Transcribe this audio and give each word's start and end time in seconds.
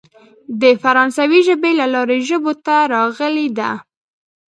د 0.61 0.63
فرانسوۍ 0.83 1.41
ژبې 1.47 1.71
له 1.79 1.85
لارې 1.93 2.19
ژبو 2.29 2.53
ته 2.65 2.75
راغلې 2.93 3.47
ده. 3.57 3.71